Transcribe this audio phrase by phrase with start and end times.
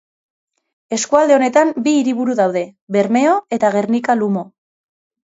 [0.97, 2.63] Eskualde honetan bi hiriburu daude:
[2.97, 4.45] Bermeo eta Gernika-Lumo.